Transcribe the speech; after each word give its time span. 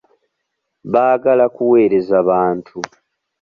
Baagala 0.91 1.45
kuwereza 1.55 2.17
bantu. 2.29 2.77